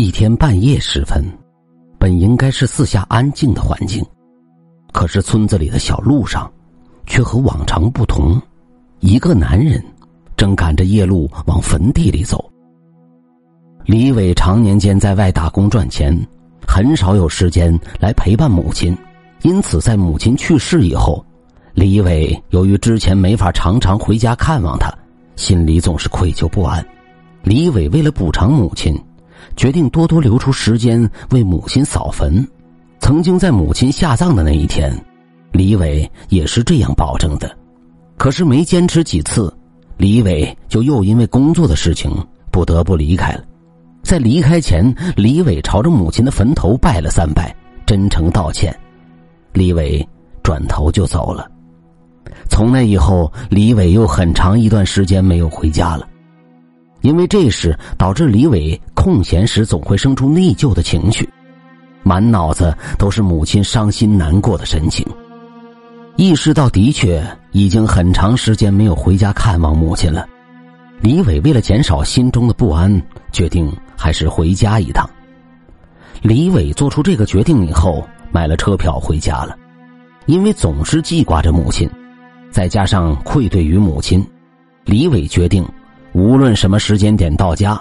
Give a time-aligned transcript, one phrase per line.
[0.00, 1.24] 一天半夜时分，
[1.98, 4.00] 本应该是四下安静的环境，
[4.92, 6.48] 可是村子里的小路上，
[7.04, 8.40] 却和往常不同。
[9.00, 9.84] 一个男人
[10.36, 12.48] 正赶着夜路往坟地里走。
[13.86, 16.16] 李伟常年间在外打工赚钱，
[16.64, 18.96] 很少有时间来陪伴母亲，
[19.42, 21.26] 因此在母亲去世以后，
[21.74, 24.96] 李伟由于之前没法常常回家看望她，
[25.34, 26.86] 心里总是愧疚不安。
[27.42, 28.96] 李伟为了补偿母亲。
[29.58, 32.46] 决定多多留出时间为母亲扫坟。
[33.00, 34.96] 曾经在母亲下葬的那一天，
[35.50, 37.50] 李伟也是这样保证的。
[38.16, 39.52] 可是没坚持几次，
[39.96, 42.08] 李伟就又因为工作的事情
[42.52, 43.42] 不得不离开了。
[44.04, 47.52] 在离开前，李伟朝着母亲的坟头拜了三拜，
[47.84, 48.72] 真诚道歉。
[49.52, 50.06] 李伟
[50.40, 51.50] 转头就走了。
[52.48, 56.06] 从那以后，李伟又很长一段时间没有回家了。
[57.08, 61.26] 因为这事导致李伟空闲时总会生出内疚的情绪，
[62.02, 65.06] 满脑子都是母亲伤心难过的神情。
[66.16, 70.28] 意识到的确已经很长时间没有回家看望母亲了，
[71.00, 75.08] 李伟为了减少心中的不安，决定还是回家一趟。
[76.20, 79.56] 李伟做出这个决定以后，买了车票回家了。
[80.26, 81.88] 因为总是记挂着母亲，
[82.50, 84.22] 再加上愧对于母亲，
[84.84, 85.66] 李伟决定。
[86.12, 87.80] 无论什么时间点到家，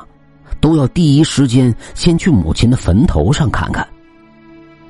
[0.59, 3.87] 都要第一时间先去母亲的坟头上看看。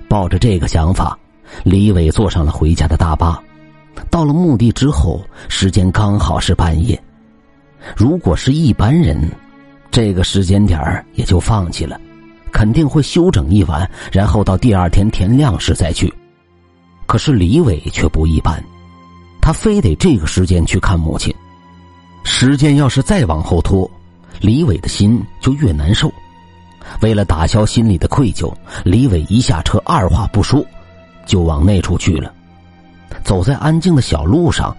[0.09, 1.17] 抱着这个想法，
[1.63, 3.41] 李伟坐上了回家的大巴。
[4.09, 7.01] 到了墓地之后，时间刚好是半夜。
[7.95, 9.29] 如果是一般人，
[9.91, 11.99] 这个时间点也就放弃了，
[12.51, 16.13] 肯定会休整一晚，然后到第二天天亮时再去。
[17.05, 18.63] 可是李伟却不一般，
[19.41, 21.33] 他非得这个时间去看母亲。
[22.39, 23.89] 时间要是再往后拖，
[24.41, 26.07] 李伟的心就越难受。
[27.01, 28.53] 为了打消心里的愧疚，
[28.85, 30.63] 李伟一下车，二话不说，
[31.25, 32.31] 就往那处去了。
[33.23, 34.77] 走在安静的小路上，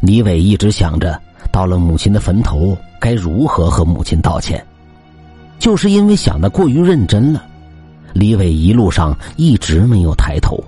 [0.00, 1.20] 李伟一直想着，
[1.52, 4.64] 到了母亲的坟头该如何和母亲道歉。
[5.58, 7.44] 就是因为想的过于认真了，
[8.14, 10.58] 李伟一路上一直没有抬头。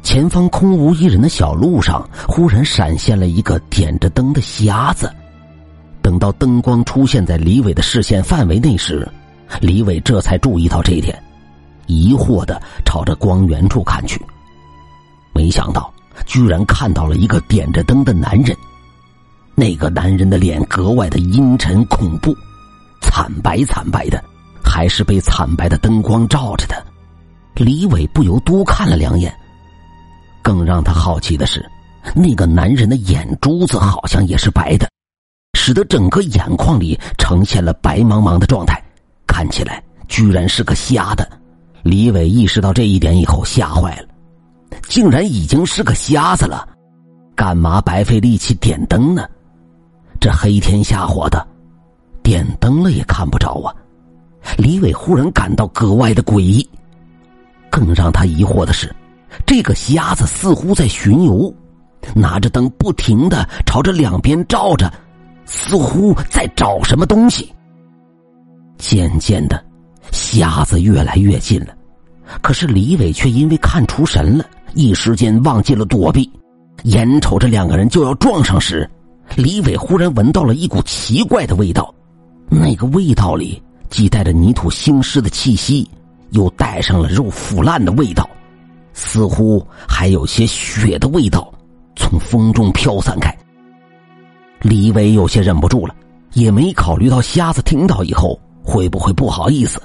[0.00, 5.12] 前方空无一人的小路上，忽然闪现了一个点着灯的瞎子。
[6.04, 9.08] 等到灯光出现在李伟的视线范围内时，
[9.58, 11.18] 李伟这才注意到这一点，
[11.86, 14.20] 疑惑的朝着光源处看去。
[15.32, 15.90] 没想到，
[16.26, 18.54] 居然看到了一个点着灯的男人。
[19.54, 22.36] 那个男人的脸格外的阴沉恐怖，
[23.00, 24.22] 惨白惨白的，
[24.62, 26.84] 还是被惨白的灯光照着的。
[27.54, 29.34] 李伟不由多看了两眼。
[30.42, 31.64] 更让他好奇的是，
[32.14, 34.86] 那个男人的眼珠子好像也是白的，
[35.66, 38.78] 使得整个眼眶里呈现了白茫茫的状态，
[39.26, 41.26] 看起来居然是个瞎的。
[41.82, 44.08] 李伟意识到这一点以后，吓坏了，
[44.88, 46.68] 竟然已经是个瞎子了，
[47.34, 49.26] 干嘛白费力气点灯呢？
[50.20, 51.42] 这黑天瞎火的，
[52.22, 53.74] 点灯了也看不着啊！
[54.58, 56.68] 李伟忽然感到格外的诡异，
[57.70, 58.94] 更让他疑惑的是。
[59.46, 61.50] 这个瞎子似乎在巡游，
[62.14, 64.92] 拿着灯不停的朝着两边照着，
[65.46, 67.52] 似乎在找什么东西。
[68.78, 69.64] 渐渐的，
[70.10, 71.68] 瞎子越来越近了，
[72.42, 74.44] 可是李伟却因为看出神了，
[74.74, 76.30] 一时间忘记了躲避。
[76.84, 78.88] 眼瞅着两个人就要撞上时，
[79.36, 81.94] 李伟忽然闻到了一股奇怪的味道，
[82.50, 85.88] 那个味道里既带着泥土腥湿的气息，
[86.30, 88.28] 又带上了肉腐烂的味道。
[88.92, 91.52] 似乎还有些血的味道
[91.96, 93.34] 从风中飘散开。
[94.64, 95.94] 李伟有些忍不住了，
[96.32, 99.78] 也没考虑到瞎子听到以后会不会不好意思，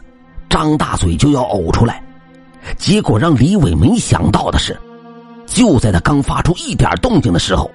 [0.50, 2.01] 张大嘴就要呕出来。
[2.78, 4.79] 结果让李伟没想到的是，
[5.45, 7.69] 就在他刚发出一点动静的时候，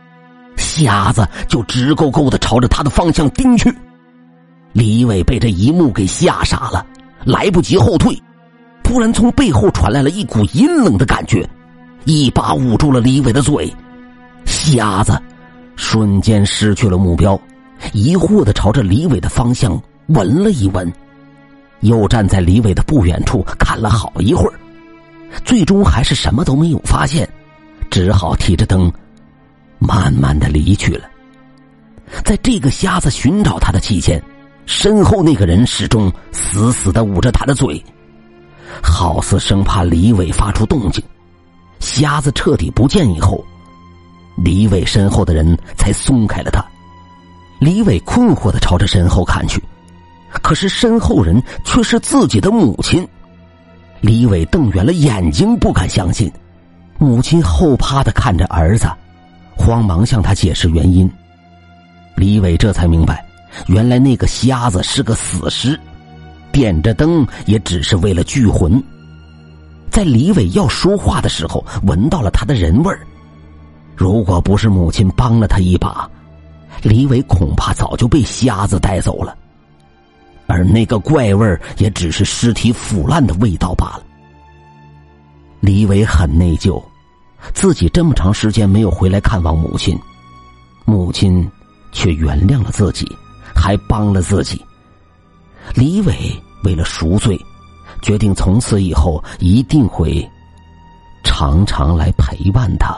[0.56, 3.70] 瞎子就直勾勾的朝着他的方向盯去。
[4.72, 6.86] 李伟被这一幕给吓傻了，
[7.26, 8.18] 来不及后退。
[8.82, 11.46] 突然，从背后传来了一股阴冷的感觉，
[12.06, 13.70] 一把捂住了李伟的嘴。
[14.46, 15.20] 瞎子
[15.76, 17.38] 瞬间失去了目标，
[17.92, 20.92] 疑惑的朝着李伟的方向闻了一闻，
[21.80, 24.54] 又站在李伟的不远处看了好一会儿，
[25.44, 27.28] 最终还是什么都没有发现，
[27.90, 28.92] 只好提着灯，
[29.78, 31.08] 慢慢的离去了。
[32.24, 34.22] 在这个瞎子寻找他的期间，
[34.66, 37.82] 身后那个人始终死死的捂着他的嘴。
[38.82, 41.02] 好似生怕李伟发出动静，
[41.80, 43.44] 瞎子彻底不见以后，
[44.36, 46.64] 李伟身后的人才松开了他。
[47.60, 49.62] 李伟困惑的朝着身后看去，
[50.42, 53.06] 可是身后人却是自己的母亲。
[54.00, 56.30] 李伟瞪圆了眼睛，不敢相信。
[56.98, 58.86] 母亲后怕的看着儿子，
[59.56, 61.10] 慌忙向他解释原因。
[62.16, 63.24] 李伟这才明白，
[63.66, 65.78] 原来那个瞎子是个死尸，
[66.52, 68.82] 点着灯也只是为了聚魂。
[69.90, 73.06] 在李伟要说话的时候，闻到了他的人味儿。
[73.96, 76.08] 如果不是母亲帮了他一把，
[76.82, 79.36] 李伟恐怕早就被瞎子带走了。
[80.46, 84.02] 而那个怪味儿也只是尸体腐烂的味道罢了。
[85.60, 86.82] 李伟很内疚，
[87.54, 89.98] 自己这么长时间没有回来看望母亲，
[90.84, 91.50] 母亲
[91.92, 93.06] 却原谅了自己，
[93.54, 94.60] 还帮了自己。
[95.74, 96.14] 李伟
[96.62, 97.40] 为了赎罪，
[98.02, 100.28] 决定从此以后一定会
[101.22, 102.94] 常常来陪伴他。